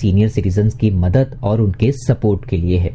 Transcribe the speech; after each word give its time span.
Senior 0.00 0.28
citizen 0.28 0.68
की 0.70 0.90
मदद 0.90 1.38
और 1.42 1.60
उनके 1.60 1.92
सपोर्ट 1.92 2.48
के 2.48 2.56
लिए 2.56 2.78
है। 2.78 2.94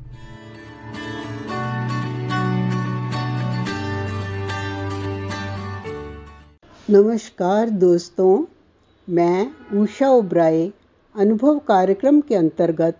नमस्कार 6.91 7.69
दोस्तों, 7.69 8.45
मैं 9.09 9.51
उषा 9.81 10.09
ओब्राय 10.09 10.71
अनुभव 11.15 11.59
कार्यक्रम 11.59 12.21
के 12.21 12.35
अंतर्गत 12.35 12.99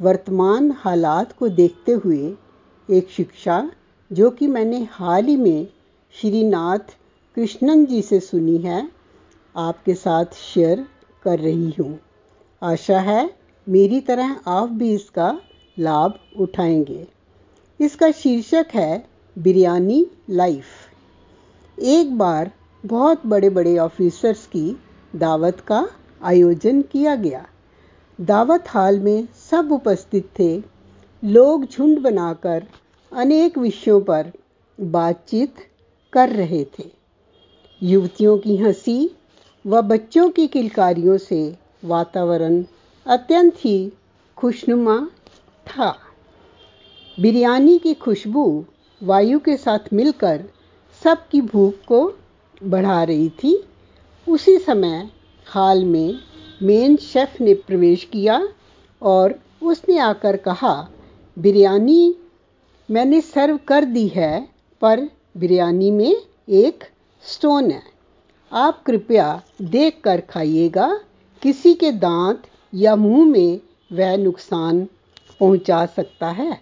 वर्तमान 0.00 0.70
हालात 0.76 1.32
को 1.32 1.48
देखते 1.48 1.92
हुए 1.92 2.34
एक 2.90 3.08
शिक्षा 3.10 3.70
जो 4.12 4.30
कि 4.30 4.46
मैंने 4.46 4.88
हाल 4.90 5.24
ही 5.24 5.36
में 5.36 5.68
श्रीनाथ 6.20 6.96
कृष्णन 7.36 7.86
जी 7.86 8.02
से 8.02 8.20
सुनी 8.20 8.56
है, 8.58 8.88
आपके 9.56 9.94
साथ 9.94 10.34
शेयर 10.34 10.86
कर 11.22 11.38
रही 11.38 11.74
हूँ। 11.80 12.00
आशा 12.62 13.00
है 13.00 13.30
मेरी 13.68 14.00
तरह 14.00 14.40
आप 14.46 14.68
भी 14.68 14.94
इसका 14.94 15.40
लाभ 15.78 16.18
उठाएँगे। 16.40 17.06
इसका 17.80 18.10
शीर्षक 18.10 18.66
है, 18.74 19.06
बिरयानी 19.38 20.06
लाइफ। 20.30 20.64
एक 21.78 22.18
बार 22.18 22.50
बहुत 22.86 23.26
बड़े 23.26 23.50
बड़े 23.50 23.78
ऑफिसर्स 23.78 24.46
की 24.46 24.80
दावत 25.16 25.60
का 25.60 25.88
आयोजन 26.22 26.82
किया 26.82 27.14
गया। 27.14 27.46
दावत 28.20 28.64
हाल 28.68 29.00
में 29.00 29.28
सब 29.50 29.72
उपस्थित 29.72 30.30
थे। 30.38 30.62
लोग 31.24 31.64
झुंड 31.64 31.98
बनाकर 31.98 32.66
अनेक 33.12 33.58
विषयों 33.58 34.00
पर 34.00 34.32
बातचीत 34.80 35.54
कर 36.12 36.28
रहे 36.28 36.64
थे। 36.64 36.84
युवतियों 37.82 38.38
की 38.38 38.56
हँसी 38.56 39.16
व 39.66 39.82
बच्चों 39.82 40.30
की 40.30 40.46
किलकारियों 40.46 41.18
से 41.18 41.56
वातावरण 41.84 42.64
अत्यंत 43.06 43.54
ही 43.56 43.92
खुशनुमा 44.36 45.10
था। 45.66 45.98
बिरयानी 47.20 47.78
की 47.78 47.94
खुशबू 47.94 48.64
वायु 49.02 49.38
के 49.38 49.56
साथ 49.56 49.78
मिलकर 49.92 50.44
सबकी 51.04 51.40
भूख 51.40 51.74
को 51.88 52.12
बढ़ा 52.62 53.02
रही 53.04 53.28
थी। 53.28 53.64
उसी 54.28 54.58
समय 54.58 55.10
हाल 55.46 55.84
में 55.84 56.18
मेन 56.62 56.96
शेफ 56.96 57.40
ने 57.40 57.54
प्रवेश 57.54 58.04
किया 58.04 58.48
और 59.02 59.38
उसने 59.62 59.98
आकर 59.98 60.36
कहा, 60.36 60.88
बिरयानी 61.38 62.14
मैंने 62.90 63.20
सर्व 63.20 63.58
कर 63.68 63.84
दी 63.84 64.08
है, 64.08 64.48
पर 64.80 65.08
बिरयानी 65.36 65.90
में 65.90 66.16
एक 66.48 66.84
स्टोन 67.22 67.70
है। 67.70 67.82
आप 68.52 68.82
कृपया 68.82 69.42
देख 69.62 70.00
कर 70.04 70.20
खाइएगा। 70.20 71.00
किसी 71.42 71.74
के 71.74 71.92
दांत 71.92 72.42
या 72.74 72.96
मुँह 72.96 73.28
में 73.28 73.60
वह 73.92 74.16
नुकसान 74.16 74.84
पहुँचा 75.40 75.86
सकता 75.86 76.28
है। 76.28 76.60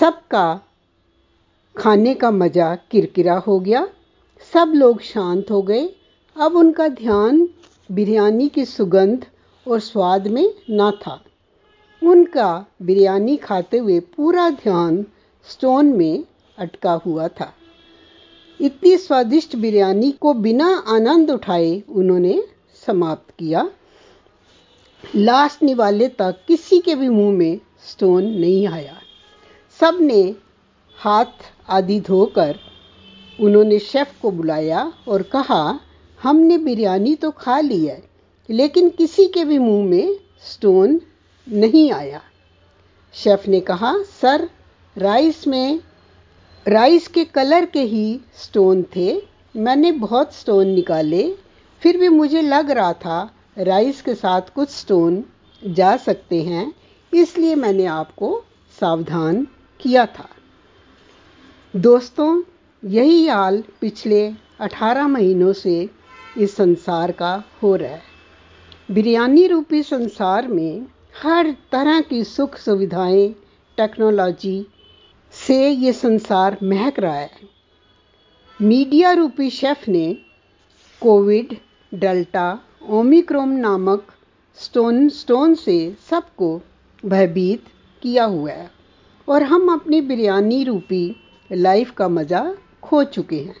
सबका 0.00 0.60
खाने 1.76 2.14
का 2.14 2.30
मज़ा 2.30 2.74
किरकिरा 2.90 3.36
हो 3.38 3.60
गया। 3.60 3.88
सब 4.52 4.72
लोग 4.74 5.00
शांत 5.00 5.50
हो 5.50 5.62
गए। 5.62 5.88
अब 6.40 6.56
उनका 6.56 6.88
ध्यान 6.88 7.48
बिरयानी 7.92 8.48
की 8.48 8.64
सुगंध 8.64 9.26
और 9.68 9.80
स्वाद 9.80 10.26
में 10.26 10.54
ना 10.70 10.90
था। 10.90 11.24
उनका 12.02 12.66
बिरयानी 12.82 13.36
खाते 13.36 13.78
हुए 13.78 14.00
पूरा 14.00 14.50
ध्यान 14.50 15.06
स्टोन 15.48 15.86
में 15.86 16.24
अटका 16.58 16.92
हुआ 16.92 17.28
था। 17.28 17.52
इतनी 18.60 18.96
स्वादिष्ट 18.96 19.56
बिरयानी 19.56 20.12
को 20.12 20.34
बिना 20.34 20.84
आनंद 20.88 21.30
उठाए 21.30 21.82
उन्होंने 21.88 22.42
समाप्त 22.86 23.34
किया। 23.38 23.70
लास्ट 25.16 25.62
निवाले 25.62 26.08
तक 26.08 26.44
किसी 26.48 26.78
के 26.78 26.94
भी 26.94 27.08
मुँह 27.08 27.32
में 27.32 27.60
स्टोन 27.84 28.24
नहीं 28.24 28.68
आया। 28.68 28.96
सबने 29.80 30.34
हाथ 30.98 31.52
आदि 31.68 32.00
धोकर 32.00 32.58
उन्होंने 33.40 33.78
शेफ 33.78 34.14
को 34.22 34.30
बुलाया 34.30 34.92
और 35.08 35.22
कहा, 35.22 35.80
हमने 36.22 36.58
बिरयानी 36.58 37.14
तो 37.14 37.30
खा 37.30 37.60
ली 37.60 37.84
है, 37.86 38.02
लेकिन 38.50 38.88
किसी 38.90 39.26
के 39.28 39.44
भी 39.44 39.58
मुँह 39.58 39.84
में 39.84 40.16
स्टोन 40.42 41.00
नहीं 41.46 41.90
आया. 41.92 42.20
शेफ 43.14 43.48
ने 43.48 43.60
कहा, 43.60 43.94
सर, 44.02 44.48
राइस 44.96 45.46
में, 45.46 45.80
राइस 46.66 47.08
के 47.08 47.24
कलर 47.24 47.64
के 47.64 47.82
ही 47.82 48.20
स्टोन 48.34 48.84
थे। 48.96 49.22
मैंने 49.56 49.92
बहुत 49.92 50.34
स्टोन 50.34 50.68
निकाले, 50.68 51.34
फिर 51.82 51.96
भी 51.96 52.08
मुझे 52.08 52.42
लग 52.42 52.70
रहा 52.70 52.92
था 52.92 53.30
राइस 53.58 54.02
के 54.02 54.14
साथ 54.14 54.54
कुछ 54.54 54.70
स्टोन 54.70 55.24
जा 55.62 55.96
सकते 55.96 56.42
हैं, 56.42 56.72
इसलिए 57.12 57.54
मैंने 57.54 57.86
आपको 57.86 58.42
सावधान 58.80 59.46
किया 59.80 60.06
था। 60.06 60.28
दोस्तों 61.76 62.42
यही 62.86 63.28
हाल 63.28 63.64
पिछले 63.80 64.32
18 64.60 65.08
महीनों 65.08 65.52
से 65.52 65.90
इस 66.38 66.56
संसार 66.56 67.12
का 67.12 67.44
हो 67.62 67.76
रहा 67.76 67.90
है। 67.90 68.02
बिरयानी 68.90 69.46
रूपी 69.46 69.82
संसार 69.82 70.48
में 70.48 70.86
हर 71.22 71.56
तरह 71.72 72.00
की 72.00 72.24
सुख 72.24 72.56
सुविधाएँ 72.56 73.28
टेक्नोलॉजी 73.76 74.66
से 75.32 75.70
ये 75.70 75.92
संसार 75.92 76.58
महक 76.62 76.98
रहा 76.98 77.14
है। 77.14 77.30
मीडिया 78.62 79.12
रूपी 79.12 79.50
शेफ 79.50 79.88
ने 79.88 80.18
कोविड, 81.00 81.56
डेल्टा 81.94 82.60
ओमिक्रोम 82.88 83.48
नामक 83.48 84.06
स्टोन 84.54 85.08
स्टोन 85.08 85.54
से 85.54 85.96
सबको 86.10 86.62
भयभीत 87.06 87.64
किया 88.02 88.24
हुआ 88.24 88.50
है। 88.50 88.70
और 89.28 89.42
हम 89.42 89.72
अपनी 89.72 90.00
बिरयानी 90.00 90.64
रूपी 90.64 91.16
लाइफ 91.52 91.90
का 91.90 92.08
मज़ा 92.08 92.54
खो 92.86 93.04
चुके 93.04 93.36
हैं। 93.36 93.56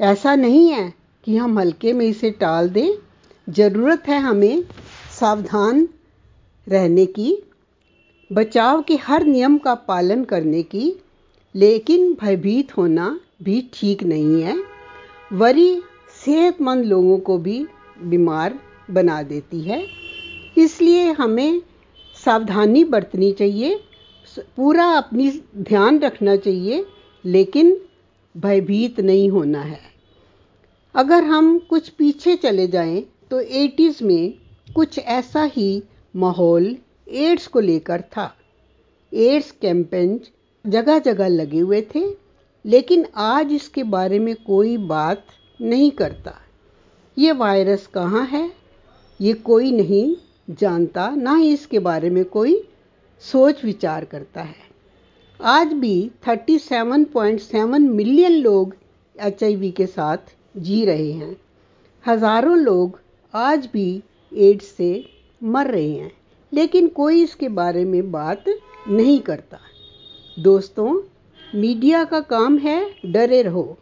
ऐसा 0.00 0.34
नहीं 0.34 0.68
है 0.68 0.92
कि 1.24 1.36
हम 1.36 1.58
हल्के 1.58 1.92
में 1.92 2.06
इसे 2.06 2.30
टाल 2.30 2.68
दें। 2.68 2.88
ज़रूरत 3.48 4.02
है 4.08 4.18
हमें 4.18 4.64
सावधान 5.20 5.88
रहने 6.68 7.06
की, 7.06 7.42
बचाव 8.32 8.82
के 8.82 8.96
हर 8.96 9.24
नियम 9.24 9.58
का 9.58 9.74
पालन 9.74 10.24
करने 10.24 10.62
की, 10.62 10.92
लेकिन 11.54 12.16
भयभीत 12.20 12.76
होना 12.76 13.20
भी 13.42 13.70
ठीक 13.74 14.02
नहीं 14.02 14.42
है। 14.42 14.56
वरी 15.32 15.82
सेहतमंद 16.24 16.84
लोगों 16.84 17.18
को 17.18 17.38
भी 17.38 17.66
बीमार 18.02 18.58
बना 18.90 19.22
देती 19.22 19.60
है। 19.60 19.86
इसलिए 20.58 21.12
हमें 21.12 21.62
सावधानी 22.24 22.84
बरतनी 22.84 23.32
चाहिए, 23.32 23.80
पूरा 24.56 24.86
अपनी 24.86 25.30
ध्यान 25.56 25.98
रखना 25.98 26.36
चाहिए, 26.36 26.86
लेकिन 27.24 27.76
भयभीत 28.36 29.00
नहीं 29.00 29.28
होना 29.30 29.60
है। 29.60 29.80
अगर 30.94 31.24
हम 31.24 31.58
कुछ 31.58 31.88
पीछे 31.88 32.36
चले 32.36 32.66
जाएँ 32.66 33.02
तो 33.30 33.40
एटीज़ 33.40 34.02
में 34.04 34.34
कुछ 34.74 34.98
ऐसा 34.98 35.42
ही 35.44 35.82
माहौल 36.16 36.76
एड्स 37.08 37.46
को 37.46 37.60
लेकर 37.60 38.00
था। 38.12 38.32
एड्स 39.12 39.50
कैंपेन 39.50 40.20
जगह 40.64 40.98
जगह 40.98 41.28
लगे 41.28 41.60
हुए 41.60 41.80
थे, 41.94 42.04
लेकिन 42.64 43.06
आज 43.16 43.52
इसके 43.52 43.82
बारे 43.82 44.18
में 44.18 44.34
कोई 44.36 44.76
बात 44.76 45.24
नहीं 45.60 45.90
करता। 45.90 46.34
ये 47.16 47.32
वायरस 47.32 47.86
कहाँ 47.86 48.26
है, 48.26 48.50
ये 49.20 49.32
कोई 49.32 49.72
नहीं 49.72 50.16
जानता, 50.50 51.08
ना 51.10 51.36
ही 51.36 51.52
इसके 51.52 51.78
बारे 51.78 52.10
में 52.10 52.24
कोई 52.24 52.62
सोच 53.20 53.64
विचार 53.64 54.04
करता 54.04 54.42
है। 54.42 54.64
आज 55.40 55.72
भी 55.72 56.10
37.7 56.26 57.78
मिलियन 57.78 58.32
लोग 58.32 58.74
एचआईवी 59.16 59.70
के 59.70 59.86
साथ 59.86 60.32
जी 60.56 60.84
रहे 60.84 61.10
हैं। 61.12 61.36
हज़ारों 62.04 62.56
लोग 62.58 62.98
आज 63.34 63.68
भी 63.72 64.02
एड्स 64.32 64.66
से 64.66 65.04
मर 65.42 65.66
रहे 65.66 65.90
हैं, 65.90 66.10
लेकिन 66.52 66.88
कोई 66.88 67.22
इसके 67.22 67.48
बारे 67.48 67.84
में 67.84 68.10
बात 68.12 68.44
नहीं 68.88 69.18
करता। 69.20 69.58
दोस्तों, 70.36 70.94
मीडिया 71.54 72.04
का 72.04 72.20
काम 72.20 72.58
है 72.58 72.80
डरे 73.06 73.42
रहो। 73.42 73.76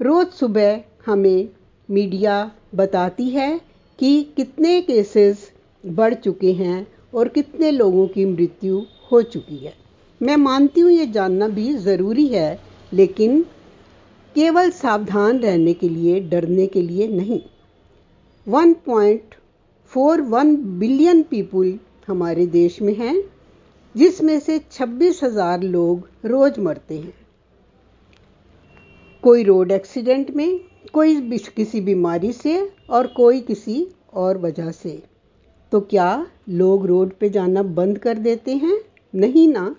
रोज़ 0.00 0.28
सुबह 0.28 0.80
हमें 1.06 1.48
मीडिया 1.88 2.50
बताती 2.74 3.28
है 3.28 3.60
कि 3.98 4.22
कितने 4.36 4.80
केसेस 4.80 5.50
बढ़ 5.84 6.14
चुके 6.14 6.52
हैं 6.52 6.86
और 7.14 7.28
कितने 7.28 7.70
लोगों 7.70 8.08
की 8.08 8.24
मृत्यु 8.24 8.82
हो 9.12 9.22
चुकी 9.22 9.56
है। 9.56 9.74
मैं 10.22 10.36
मानती 10.36 10.80
हूँ 10.80 10.90
ये 10.90 11.06
जानना 11.06 11.48
भी 11.48 11.74
ज़रूरी 11.74 12.26
है, 12.26 12.60
लेकिन 12.92 13.46
केवल 14.34 14.70
सावधान 14.70 15.38
रहने 15.38 15.72
के 15.72 15.88
लिए, 15.88 16.20
डरने 16.20 16.66
के 16.66 16.82
लिए 16.82 17.08
नहीं। 17.08 17.40
1.41 18.46 20.56
बिलियन 20.56 21.22
पीपुल 21.22 21.78
हमारे 22.08 22.46
देश 22.46 22.82
में 22.82 22.94
हैं, 22.94 23.24
जिसमें 23.96 24.40
से 24.40 24.60
छब्बीस 24.72 25.24
हज़ार 25.24 25.62
लोग 25.62 26.08
रोज़ 26.24 26.60
मरते 26.60 26.98
हैं। 26.98 27.14
कोई 29.22 29.42
रोड 29.42 29.72
एक्सीडेंट 29.72 30.30
में, 30.30 30.60
कोई 30.92 31.38
किसी 31.56 31.80
बीमारी 31.80 32.32
से 32.32 32.72
और 32.90 33.06
कोई 33.06 33.40
किसी 33.40 33.88
और 34.14 34.38
वजह 34.38 34.70
से। 34.70 35.02
तो 35.72 35.80
क्या 35.80 36.26
लोग 36.48 36.86
रोड 36.86 37.12
पे 37.12 37.30
जाना 37.30 37.62
बंद 37.62 37.98
कर 37.98 38.18
देते 38.18 38.54
हैं? 38.54 38.80
नहीं 39.14 39.48
ना। 39.48 39.76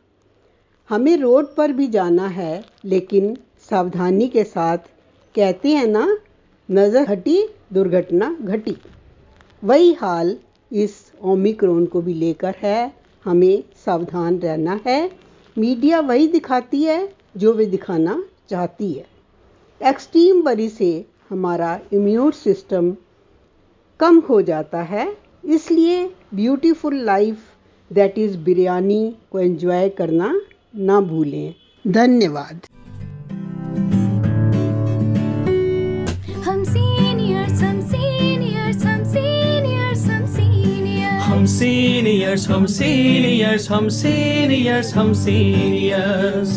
हमें 0.91 1.17
रोड 1.17 1.55
पर 1.55 1.71
भी 1.71 1.87
जाना 1.87 2.27
है, 2.27 2.63
लेकिन 2.85 3.35
सावधानी 3.69 4.27
के 4.27 4.43
साथ 4.43 4.77
कहते 5.35 5.69
हैं 5.69 5.85
ना, 5.87 6.17
नज़र 6.69 7.09
हटी, 7.09 7.47
दुर्घटना 7.73 8.35
घटी। 8.41 8.75
वही 9.63 9.93
हाल 9.93 10.35
इस 10.71 11.13
ओमिक्रोन 11.23 11.85
को 11.85 12.01
भी 12.01 12.13
लेकर 12.13 12.55
है, 12.61 12.93
हमें 13.25 13.63
सावधान 13.85 14.39
रहना 14.39 14.79
है। 14.87 15.11
मीडिया 15.57 15.99
वही 15.99 16.27
दिखाती 16.27 16.83
है 16.83 17.13
जो 17.37 17.53
वे 17.53 17.65
दिखाना 17.65 18.23
चाहती 18.49 18.91
है। 18.93 19.05
एक्सट्रीम 19.81 20.41
वरी 20.41 20.69
से 20.69 20.93
हमारा 21.29 21.79
इम्यून 21.93 22.31
सिस्टम 22.31 22.95
कम 23.99 24.19
हो 24.19 24.41
जाता 24.41 24.81
है, 24.83 25.17
इसलिए 25.45 26.05
beautiful 26.33 26.95
life, 26.95 27.37
that 27.91 28.17
is 28.19 28.37
biryani, 28.37 29.15
को 29.31 29.39
एंजॉय 29.39 29.89
करना 29.89 30.39
ना 30.73 30.99
भूलें। 31.01 31.53
धन्यवाद। 31.87 32.61
हम 36.45 36.63
सीनियर्स 36.63 37.61
हम 37.61 37.81
सीनियर्स 37.81 38.85
हम 38.85 39.03
सीनियर्स 39.03 40.05
हम 40.07 40.25
सीनियर्स 40.25 41.27
हम 41.29 41.45
सीनियर्स 41.47 42.49
हम 42.49 42.65
सीनियर्स 42.67 43.69
हम 43.71 43.87
सीनियर्स 43.89 44.93
हम 44.95 45.13
सीनियर्स 45.13 46.51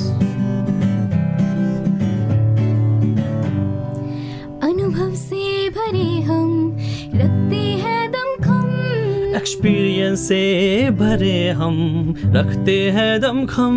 अनुभव 4.69 5.14
एक्सपीरियंस 9.36 10.20
से 10.28 10.42
भरे 10.98 11.38
हम 11.60 11.76
रखते 12.36 12.78
हैं 12.96 13.20
दमखम 13.20 13.76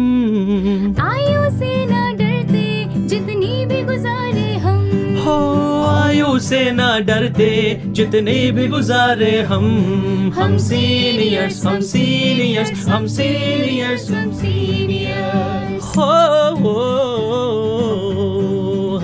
आयु 1.02 1.50
से 1.58 1.86
ना 1.92 2.02
डरते 2.20 2.66
जितनी 3.08 3.66
भी 3.66 3.82
गुजारे 3.90 4.54
हम। 4.66 4.84
हो 5.26 5.38
आयु 5.88 6.38
से 6.50 6.60
ना 6.72 6.90
डरते 7.10 7.50
जितने 8.00 8.40
भी 8.58 8.68
गुजारे 8.68 9.40
हम। 9.52 9.66
हम 10.38 10.58
सीनियर्स 10.68 11.66
हम 11.66 11.80
सीनियर्स 11.92 12.88
हम 12.88 13.08
सीनियर्स 13.18 14.10
हम 14.12 14.32
सीनियर्स 14.42 15.96
हो 15.98 16.12
हो 16.62 16.78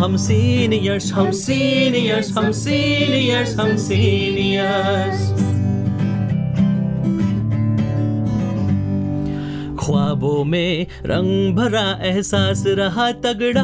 हम 0.04 0.16
सीनियर्स 0.28 1.12
हम 1.14 1.32
सीनियर्स 1.42 2.32
हम 2.38 2.52
सीनियर्स 2.64 3.56
हम 3.60 3.76
सीनियर्स 3.88 5.32
ख्वाबों 9.84 10.44
में 10.44 10.88
रंग 11.06 11.56
भरा 11.56 12.00
एहसास 12.04 12.64
रहा 12.68 13.12
तगड़ा। 13.12 13.64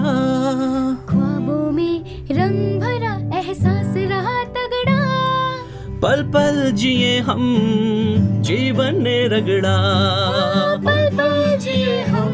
ख्वाबों 1.09 1.71
में 1.71 2.25
रंग 2.31 2.81
भरा 2.81 3.39
एहसास 3.39 3.93
रहा 3.97 4.43
तगड़ा। 4.43 4.99
पल 6.01 6.23
पल 6.23 6.71
जिए 6.71 7.19
हम 7.19 7.41
जीवन 8.41 9.01
ने 9.03 9.27
रगड़ा। 9.27 9.77
पल 10.85 11.09
पल 11.17 11.57
जिए 11.57 12.01
हम 12.01 12.33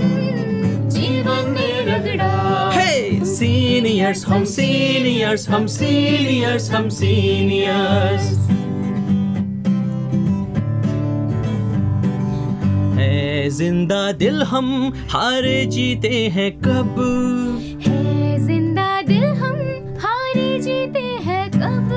जीवन 0.90 1.50
में 1.50 1.86
रगड़ा। 1.86 2.72
हे 2.74 3.26
सीनियर्स 3.26 4.28
हम 4.28 4.44
सीनियर्स 4.46 5.50
हम 5.50 5.68
सीनियर्स 5.68 6.72
हम 6.72 6.90
सीनियर्स। 6.90 8.65
है 13.46 13.50
ज़िंदा 13.52 14.12
दिल 14.20 14.42
हम 14.50 14.68
हारे 15.10 15.66
जीते 15.72 16.10
हैं 16.36 16.52
कब? 16.62 16.96
है 17.88 18.38
ज़िंदा 18.46 19.02
दिल 19.08 19.24
हम 19.42 19.58
हारे 20.04 20.48
जीते 20.62 21.04
हैं 21.26 21.44
कब? 21.52 21.92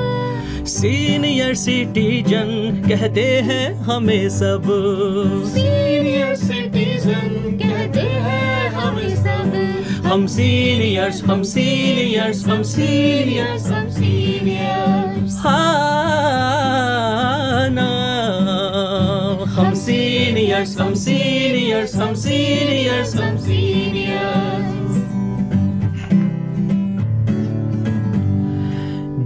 सीनियर 0.69 1.53
सिटीजन 1.63 2.51
कहते 2.89 3.25
हैं 3.47 3.65
हमें 3.89 4.29
सब। 4.29 4.69
सीनियर 5.55 6.35
सिटीजन 6.45 7.57
कहते 7.63 8.05
हैं 8.27 8.69
हमें 8.77 9.15
सब। 9.15 10.05
हम 10.05 10.27
सीनियर्स 10.35 11.23
हम 11.23 11.43
सीनियर्स 11.55 12.45
हम 12.47 12.61
सीनियर्स 12.75 13.67
हम 13.71 13.89
सीनियर्स 13.97 15.41
हाँ। 15.45 16.88
हम 20.59 20.93
सीनियर्स 20.93 21.95
हम 21.95 22.15
सीनियर्स 22.15 23.15
हम 23.15 23.23
हम 23.23 23.37
सीनियर्स 23.37 24.79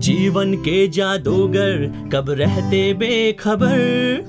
जीवन 0.04 0.54
के 0.54 0.88
जादूगर 0.88 1.94
कब 2.14 2.26
रहते 2.30 2.94
बेखबर? 2.94 3.78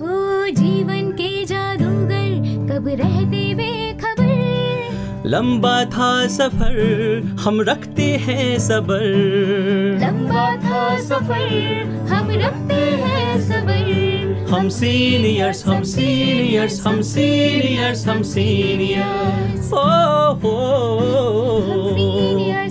हो 0.01 0.47
जीवन 0.49 1.13
के 1.13 1.45
जादूगर 1.45 2.41
कब 2.73 2.89
रहते 2.89 3.55
बेखबर? 3.55 5.25
लंबा 5.27 5.85
था 5.85 6.27
सफ़र 6.27 7.37
हम 7.41 7.61
रखते 7.61 8.03
हैं 8.03 8.59
सबर। 8.59 9.03
लंबा 10.03 10.57
था 10.57 10.99
सफ़र 11.01 11.83
हम 12.13 12.31
रखते 12.31 12.75
हैं 12.75 13.43
सबर। 13.43 13.74
हम 14.55 14.69
सीनियर्स 14.69 15.65
हम 15.67 15.83
सीनियर्स 15.93 16.81
हम 16.87 17.01
सीनियर्स 17.13 18.07
हम 18.09 18.23
सीनियर्स 18.33 19.73
ओ 19.73 19.87
हो 20.45 20.57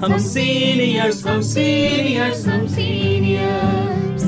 हम 0.05 0.17
सीनियर्स 0.27 1.25
हम 1.27 1.41
सीनियर्स 1.53 2.47
हम 2.47 2.67
सीनियर्स 2.75 4.23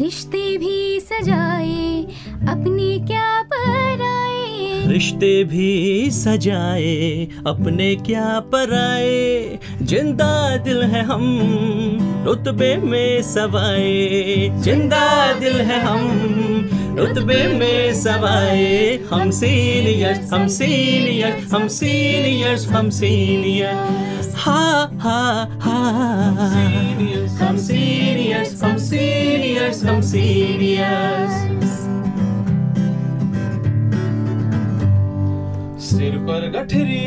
रिश्ते 0.00 0.46
भी 0.58 1.00
सजाए 1.00 2.02
अपने 2.52 2.98
क्या 3.06 3.28
पर 3.52 3.80
रिश्ते 4.90 5.32
भी 5.44 6.10
सजाए 6.10 7.26
अपने 7.46 7.94
क्या 8.06 8.38
पराए? 8.52 9.58
ज़िंदा 9.90 10.32
दिल 10.64 10.82
है 10.92 11.02
हम, 11.04 11.22
रुतबे 12.26 12.74
में 12.90 13.22
सवाए 13.22 14.48
ज़िंदा 14.64 15.06
दिल 15.40 15.60
है 15.70 15.80
हम, 15.84 16.04
रुतबे 16.98 17.42
में 17.58 17.94
सवाए 18.02 18.98
हम 19.12 19.30
सीनियर्स 19.40 20.32
हम 20.32 20.46
सीनियर्स 20.58 21.52
हम 21.54 21.66
सीनियर्स 21.78 22.66
हम 22.72 22.90
सीनियर्स 23.00 24.32
हा 24.44 24.60
हा 25.02 25.20
हा। 25.62 25.78
हम 27.40 27.56
सीनियर्स 27.66 28.62
हम 28.64 28.76
सीनियर्स 28.88 29.84
हम 29.84 30.00
सीनियर्स 30.10 31.38
सिर 35.90 36.18
पर 36.28 36.50
गठरी 36.56 37.06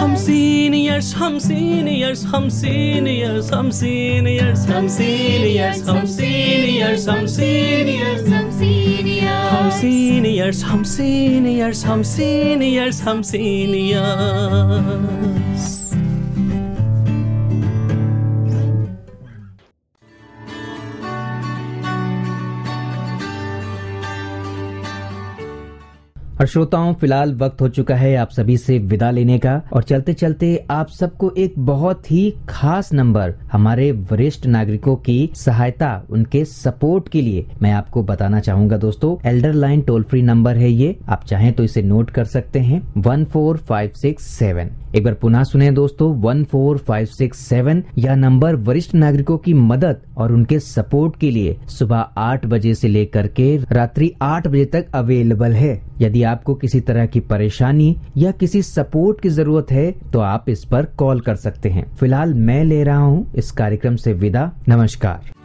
हम 0.00 0.14
सीनियर्स 0.16 1.14
हम 1.16 1.38
सीनियर्स 1.46 2.24
हम 2.34 2.48
सीनियर्स 2.58 3.52
हम 3.52 3.68
सीनियर्स 3.78 4.66
हम 4.70 4.86
सीनियर्स 4.96 5.88
हम 5.88 6.06
सीनियर्स 6.16 7.08
हम 7.08 7.26
सीनियर्स 7.36 8.28
हम 8.28 8.50
सीनियर्स 8.58 9.52
हम 9.52 9.70
सीनियर्स 9.80 10.62
हम 10.64 10.82
सीनियर्स 10.94 11.84
हम 11.86 12.02
सीनियर्स 12.14 13.02
हम 13.08 13.22
सीनियर्स 13.32 14.20
और 26.39 26.45
श्रोताओं, 26.45 26.93
फ़िलहाल 26.93 27.33
वक्त 27.35 27.61
हो 27.61 27.69
चुका 27.69 27.95
है 27.95 28.15
आप 28.15 28.29
सभी 28.29 28.57
से 28.57 28.79
विदा 28.79 29.11
लेने 29.11 29.37
का। 29.39 29.61
और 29.73 29.83
चलते 29.83 30.13
चलते 30.13 30.65
आप 30.69 30.89
सबको 30.89 31.31
एक 31.37 31.53
बहुत 31.57 32.11
ही 32.11 32.33
खास 32.49 32.93
नंबर 32.93 33.33
हमारे 33.55 33.91
वरिष्ठ 34.11 34.45
नागरिकों 34.45 34.95
की 34.97 35.29
सहायता, 35.35 35.89
उनके 36.09 36.43
सपोर्ट 36.45 37.07
के 37.09 37.21
लिए 37.21 37.45
मैं 37.61 37.71
आपको 37.73 38.03
बताना 38.03 38.39
चाहूँगा 38.39 38.77
दोस्तों। 38.77 39.15
Elder 39.29 39.53
Line 39.53 39.81
toll 39.81 40.03
free 40.03 40.21
number 40.21 40.57
है 40.57 40.71
ये। 40.71 40.95
आप 41.09 41.23
चाहें 41.23 41.51
तो 41.53 41.63
इसे 41.63 41.81
नोट 41.83 42.09
कर 42.09 42.25
सकते 42.27 42.59
हैं। 42.61 42.81
One 42.97 43.23
four 43.25 43.57
five 43.59 43.91
six 43.95 44.25
seven 44.29 44.71
एक 44.95 45.03
बार 45.03 45.13
पुनः 45.13 45.43
सुने 45.43 45.69
दोस्तों। 45.71 46.13
One 46.21 46.43
four 46.43 46.77
five 46.77 47.05
six 47.07 47.39
seven 47.39 47.83
यह 47.97 48.15
नंबर 48.15 48.55
वरिष्ठ 48.57 48.93
नागरिकों 48.95 49.37
की 49.37 49.53
मदद 49.53 50.01
और 50.17 50.31
उनके 50.33 50.59
सपोर्ट 50.59 51.15
के 51.19 51.31
लिए 51.31 51.57
सुबह 51.69 52.05
आठ 52.17 52.45
बजे 52.45 52.73
से 52.75 52.87
लेकर 52.87 53.27
के 53.29 53.55
रात्रि 53.71 54.11
आठ 54.21 54.47
बजे 54.47 54.65
तक 54.65 54.95
अवेलेबल 54.95 55.53
है। 55.53 55.81
यदि 56.01 56.23
आपको 56.25 56.53
किसी 56.55 56.79
तरह 56.81 57.05
की 57.05 57.19
परेशानी 57.25 57.95
या 58.17 58.31
किसी 58.33 58.61
सपोर्ट 58.63 59.21
की 59.21 59.29
ज़रूरत 59.29 59.71
है 59.71 59.91
तो 60.13 60.19
आप 60.21 60.49
इस 60.49 60.63
पर 60.65 60.85
कॉल 60.97 61.19
कर 61.19 61.35
सकते 61.37 61.69
हैं। 61.69 61.85
फ़िलहाल 61.95 62.33
मैं 62.33 62.63
ले 62.63 62.83
रहा 62.83 62.97
हूँ। 62.97 63.25
इस 63.45 63.51
कार्यक्रम 63.51 63.95
से 63.95 64.13
विदा 64.13 64.43
नमस्कार। 64.69 65.44